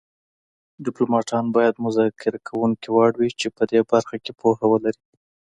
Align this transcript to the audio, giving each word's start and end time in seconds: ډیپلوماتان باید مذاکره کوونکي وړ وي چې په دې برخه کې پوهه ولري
ډیپلوماتان 0.85 1.45
باید 1.55 1.83
مذاکره 1.85 2.39
کوونکي 2.47 2.87
وړ 2.91 3.11
وي 3.19 3.29
چې 3.39 3.47
په 3.57 3.63
دې 3.71 3.79
برخه 3.91 4.15
کې 4.23 4.31
پوهه 4.39 4.65
ولري 4.71 5.01